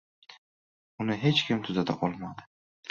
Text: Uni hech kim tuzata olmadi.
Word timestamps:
Uni 1.05 1.19
hech 1.27 1.45
kim 1.51 1.63
tuzata 1.69 1.99
olmadi. 2.11 2.51